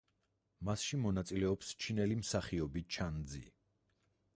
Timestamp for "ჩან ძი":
2.97-3.45